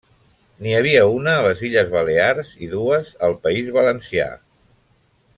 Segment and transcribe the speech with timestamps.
[0.65, 4.29] N'hi havia una a les Illes Balears i dues al País Valencià.